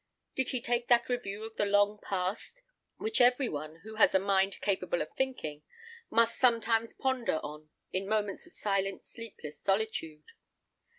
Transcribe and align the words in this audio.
Did 0.35 0.49
he 0.49 0.61
take 0.61 0.87
that 0.87 1.09
review 1.09 1.43
of 1.43 1.57
the 1.57 1.65
long 1.67 1.99
past, 2.01 2.63
which 2.97 3.21
every 3.21 3.47
one, 3.47 3.81
who 3.83 3.97
has 3.97 4.15
a 4.15 4.19
mind 4.19 4.59
capable 4.59 4.99
of 4.99 5.09
thinking, 5.15 5.61
must 6.09 6.39
sometimes 6.39 6.95
ponder 6.95 7.37
on 7.43 7.69
in 7.91 8.07
moments 8.09 8.47
of 8.47 8.53
silent, 8.53 9.05
sleepless 9.05 9.61
solitude? 9.61 10.25